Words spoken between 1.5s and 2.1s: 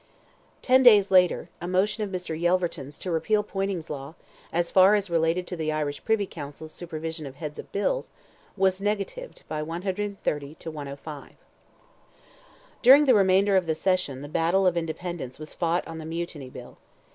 a motion of